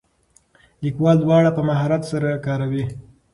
لیکوال 0.83 1.17
دواړه 1.23 1.49
په 1.57 1.61
مهارت 1.69 2.01
سره 2.11 2.29
کاروي. 2.45 2.85